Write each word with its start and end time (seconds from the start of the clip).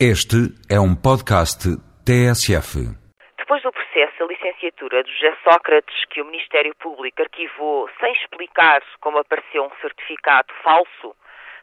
Este 0.00 0.50
é 0.68 0.74
um 0.74 0.90
podcast 0.90 1.70
TSF. 2.02 2.82
Depois 3.38 3.62
do 3.62 3.70
processo 3.70 4.18
da 4.18 4.26
licenciatura 4.26 5.04
do 5.04 5.08
José 5.08 5.36
Sócrates, 5.44 5.94
que 6.10 6.20
o 6.20 6.24
Ministério 6.24 6.74
Público 6.82 7.22
arquivou 7.22 7.88
sem 8.00 8.12
explicar 8.14 8.82
como 9.00 9.18
apareceu 9.18 9.62
um 9.62 9.70
certificado 9.80 10.52
falso 10.64 11.14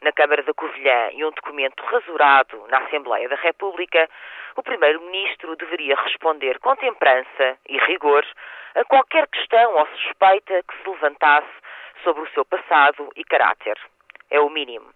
na 0.00 0.12
Câmara 0.12 0.44
da 0.44 0.54
Covilhã 0.54 1.10
e 1.10 1.24
um 1.24 1.32
documento 1.32 1.82
rasurado 1.82 2.64
na 2.68 2.78
Assembleia 2.86 3.28
da 3.28 3.34
República, 3.34 4.08
o 4.54 4.62
Primeiro-Ministro 4.62 5.56
deveria 5.56 5.96
responder 5.96 6.60
com 6.60 6.76
temperança 6.76 7.58
e 7.68 7.78
rigor 7.78 8.24
a 8.76 8.84
qualquer 8.84 9.26
questão 9.26 9.74
ou 9.74 9.88
suspeita 9.88 10.62
que 10.62 10.76
se 10.84 10.88
levantasse 10.88 11.50
sobre 12.04 12.22
o 12.22 12.30
seu 12.30 12.44
passado 12.44 13.10
e 13.16 13.24
caráter. 13.24 13.76
É 14.30 14.38
o 14.38 14.48
mínimo. 14.48 14.86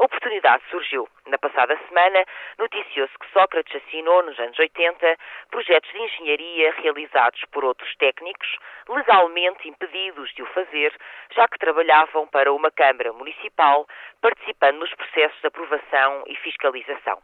A 0.00 0.04
oportunidade 0.04 0.62
surgiu. 0.70 1.06
Na 1.26 1.36
passada 1.36 1.78
semana, 1.86 2.24
noticiou-se 2.58 3.18
que 3.18 3.30
Sócrates 3.34 3.76
assinou, 3.76 4.22
nos 4.22 4.38
anos 4.38 4.58
80, 4.58 5.18
projetos 5.50 5.90
de 5.90 5.98
engenharia 5.98 6.72
realizados 6.78 7.44
por 7.52 7.66
outros 7.66 7.94
técnicos, 7.96 8.48
legalmente 8.88 9.68
impedidos 9.68 10.32
de 10.32 10.42
o 10.42 10.46
fazer, 10.46 10.96
já 11.32 11.46
que 11.46 11.58
trabalhavam 11.58 12.26
para 12.28 12.50
uma 12.50 12.70
Câmara 12.70 13.12
Municipal, 13.12 13.86
participando 14.22 14.78
nos 14.78 14.94
processos 14.94 15.38
de 15.38 15.48
aprovação 15.48 16.24
e 16.26 16.34
fiscalização. 16.36 17.20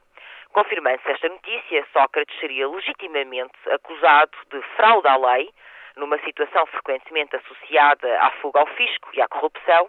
Confirmando-se 0.52 1.10
esta 1.10 1.30
notícia, 1.30 1.86
Sócrates 1.94 2.38
seria 2.38 2.68
legitimamente 2.68 3.56
acusado 3.70 4.36
de 4.50 4.60
fraude 4.76 5.08
à 5.08 5.16
lei, 5.16 5.48
numa 5.96 6.18
situação 6.18 6.66
frequentemente 6.66 7.34
associada 7.36 8.20
à 8.20 8.30
fuga 8.32 8.60
ao 8.60 8.66
fisco 8.66 9.08
e 9.14 9.22
à 9.22 9.28
corrupção, 9.28 9.88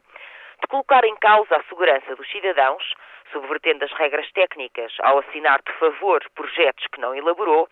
de 0.62 0.68
colocar 0.68 1.04
em 1.06 1.16
causa 1.18 1.56
a 1.56 1.64
segurança 1.64 2.16
dos 2.16 2.30
cidadãos, 2.30 2.94
subvertendo 3.32 3.86
as 3.86 3.92
regras 3.94 4.32
técnicas 4.32 4.94
ao 5.02 5.20
assinar 5.20 5.62
de 5.62 5.74
favor 5.74 6.24
projetos 6.36 6.86
que 6.88 7.02
não 7.02 7.16
elaborou, 7.16 7.70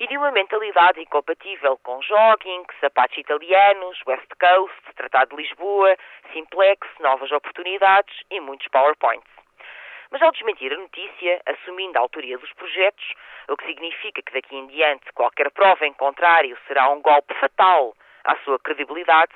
e 0.00 0.06
de 0.06 0.16
uma 0.16 0.30
mentalidade 0.30 1.00
incompatível 1.00 1.76
com 1.82 2.00
jogging, 2.02 2.64
sapatos 2.80 3.18
italianos, 3.18 4.00
West 4.06 4.30
Coast, 4.38 4.94
Tratado 4.94 5.34
de 5.34 5.42
Lisboa, 5.42 5.96
Simplex, 6.32 6.86
novas 7.00 7.32
oportunidades 7.32 8.14
e 8.30 8.40
muitos 8.40 8.68
PowerPoints. 8.68 9.28
Mas 10.10 10.22
ao 10.22 10.30
desmentir 10.30 10.72
a 10.72 10.76
notícia, 10.76 11.42
assumindo 11.46 11.98
a 11.98 12.00
autoria 12.00 12.38
dos 12.38 12.52
projetos, 12.54 13.12
o 13.48 13.56
que 13.56 13.66
significa 13.66 14.22
que 14.22 14.32
daqui 14.32 14.56
em 14.56 14.66
diante 14.68 15.12
qualquer 15.12 15.50
prova 15.50 15.86
em 15.86 15.92
contrário 15.92 16.56
será 16.66 16.88
um 16.90 17.02
golpe 17.02 17.34
fatal 17.34 17.94
à 18.24 18.36
sua 18.38 18.58
credibilidade, 18.58 19.32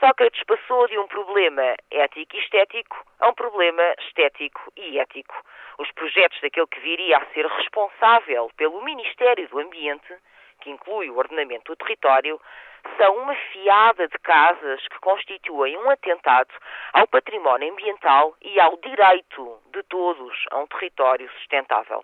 Sócrates 0.00 0.42
passou 0.44 0.88
de 0.88 0.98
um 0.98 1.06
problema 1.06 1.76
ético 1.90 2.34
e 2.34 2.38
estético 2.40 3.04
a 3.20 3.28
um 3.28 3.34
problema 3.34 3.82
estético 3.98 4.72
e 4.74 4.98
ético. 4.98 5.36
Os 5.76 5.92
projetos 5.92 6.40
daquele 6.40 6.66
que 6.68 6.80
viria 6.80 7.18
a 7.18 7.26
ser 7.34 7.46
responsável 7.46 8.50
pelo 8.56 8.82
Ministério 8.82 9.46
do 9.48 9.58
Ambiente, 9.58 10.16
que 10.62 10.70
inclui 10.70 11.10
o 11.10 11.18
ordenamento 11.18 11.70
do 11.70 11.76
território, 11.76 12.40
são 12.96 13.14
uma 13.18 13.34
fiada 13.52 14.08
de 14.08 14.18
casas 14.20 14.80
que 14.88 14.98
constituem 15.00 15.76
um 15.76 15.90
atentado 15.90 16.54
ao 16.94 17.06
património 17.06 17.70
ambiental 17.70 18.34
e 18.40 18.58
ao 18.58 18.78
direito 18.78 19.60
de 19.66 19.82
todos 19.82 20.46
a 20.50 20.60
um 20.60 20.66
território 20.66 21.30
sustentável. 21.32 22.02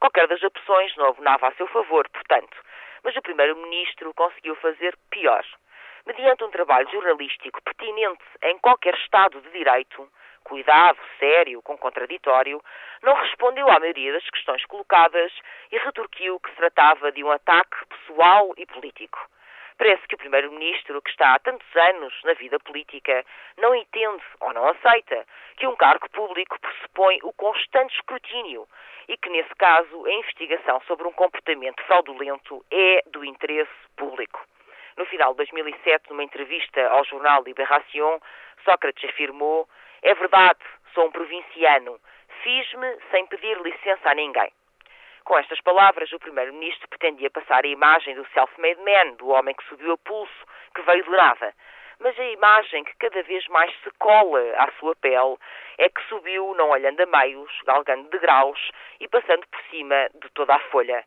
Qualquer 0.00 0.28
das 0.28 0.42
opções 0.42 0.96
não 0.96 1.08
abonava 1.08 1.48
a 1.48 1.52
seu 1.52 1.66
favor, 1.66 2.08
portanto, 2.08 2.56
mas 3.04 3.14
o 3.14 3.20
Primeiro-Ministro 3.20 4.14
conseguiu 4.14 4.56
fazer 4.56 4.96
pior 5.10 5.44
mediante 6.08 6.42
um 6.42 6.50
trabalho 6.50 6.90
jornalístico 6.90 7.62
pertinente 7.62 8.24
em 8.42 8.58
qualquer 8.58 8.94
Estado 8.94 9.42
de 9.42 9.50
Direito, 9.50 10.08
cuidado, 10.42 10.98
sério, 11.18 11.60
com 11.60 11.76
contraditório, 11.76 12.62
não 13.02 13.14
respondeu 13.14 13.68
à 13.68 13.78
maioria 13.78 14.14
das 14.14 14.28
questões 14.30 14.64
colocadas 14.64 15.30
e 15.70 15.76
retorquiu 15.76 16.40
que 16.40 16.48
se 16.48 16.56
tratava 16.56 17.12
de 17.12 17.22
um 17.22 17.30
ataque 17.30 17.76
pessoal 17.86 18.54
e 18.56 18.64
político. 18.64 19.18
Parece 19.76 20.08
que 20.08 20.14
o 20.14 20.18
Primeiro-Ministro, 20.18 21.02
que 21.02 21.10
está 21.10 21.34
há 21.34 21.38
tantos 21.40 21.76
anos 21.76 22.14
na 22.24 22.32
vida 22.32 22.58
política, 22.58 23.22
não 23.58 23.74
entende 23.74 24.24
ou 24.40 24.54
não 24.54 24.66
aceita 24.66 25.26
que 25.58 25.66
um 25.66 25.76
cargo 25.76 26.08
público 26.08 26.58
pressupõe 26.58 27.18
o 27.22 27.34
constante 27.34 27.94
escrutínio 27.94 28.66
e 29.08 29.16
que, 29.18 29.28
nesse 29.28 29.54
caso, 29.56 30.06
a 30.06 30.10
investigação 30.10 30.80
sobre 30.86 31.06
um 31.06 31.12
comportamento 31.12 31.82
fraudulento 31.84 32.64
é 32.70 33.02
do 33.06 33.22
interesse 33.24 33.70
público. 33.94 34.37
Final 35.18 35.32
de 35.32 35.38
2007, 35.38 36.10
numa 36.10 36.22
entrevista 36.22 36.80
ao 36.90 37.04
jornal 37.04 37.42
Libération, 37.42 38.20
Sócrates 38.64 39.10
afirmou: 39.10 39.68
É 40.00 40.14
verdade, 40.14 40.60
sou 40.94 41.08
um 41.08 41.10
provinciano. 41.10 41.98
Fiz-me 42.44 42.96
sem 43.10 43.26
pedir 43.26 43.60
licença 43.60 44.10
a 44.10 44.14
ninguém. 44.14 44.52
Com 45.24 45.36
estas 45.36 45.60
palavras, 45.60 46.12
o 46.12 46.20
primeiro-ministro 46.20 46.86
pretendia 46.86 47.28
passar 47.30 47.64
a 47.64 47.66
imagem 47.68 48.14
do 48.14 48.24
self-made 48.28 48.80
man, 48.80 49.14
do 49.14 49.30
homem 49.30 49.56
que 49.56 49.64
subiu 49.64 49.94
a 49.94 49.98
pulso, 49.98 50.46
que 50.72 50.82
veio 50.82 51.02
de 51.02 51.10
nada. 51.10 51.52
Mas 51.98 52.16
a 52.16 52.24
imagem 52.24 52.84
que 52.84 52.94
cada 53.00 53.20
vez 53.24 53.44
mais 53.48 53.74
se 53.82 53.90
cola 53.98 54.40
à 54.56 54.70
sua 54.78 54.94
pele 54.94 55.36
é 55.78 55.88
que 55.88 56.08
subiu 56.08 56.54
não 56.54 56.70
olhando 56.70 57.00
a 57.00 57.06
meios, 57.06 57.50
galgando 57.66 58.08
degraus 58.10 58.70
e 59.00 59.08
passando 59.08 59.44
por 59.48 59.60
cima 59.62 60.08
de 60.14 60.30
toda 60.30 60.54
a 60.54 60.60
folha 60.70 61.04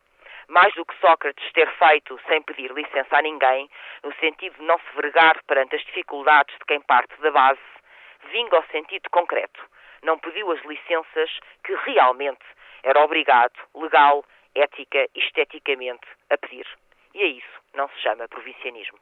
mais 0.48 0.72
do 0.74 0.84
que 0.84 0.98
Sócrates 1.00 1.52
ter 1.52 1.70
feito 1.76 2.20
sem 2.28 2.42
pedir 2.42 2.70
licença 2.72 3.16
a 3.16 3.22
ninguém, 3.22 3.68
no 4.02 4.14
sentido 4.14 4.56
de 4.56 4.62
não 4.62 4.78
se 4.78 4.96
vergar 4.96 5.42
perante 5.44 5.76
as 5.76 5.82
dificuldades 5.84 6.54
de 6.58 6.64
quem 6.66 6.80
parte 6.80 7.14
da 7.20 7.30
base, 7.30 7.60
vinga 8.30 8.56
ao 8.56 8.64
sentido 8.64 9.08
concreto. 9.10 9.60
Não 10.02 10.18
pediu 10.18 10.50
as 10.50 10.60
licenças 10.64 11.30
que 11.64 11.74
realmente 11.86 12.44
era 12.82 13.00
obrigado, 13.04 13.54
legal, 13.74 14.24
ética 14.54 15.08
e 15.14 15.20
esteticamente, 15.20 16.06
a 16.30 16.36
pedir. 16.36 16.66
E 17.14 17.22
a 17.22 17.26
isso 17.26 17.62
não 17.74 17.88
se 17.88 17.98
chama 18.00 18.28
provincianismo. 18.28 18.98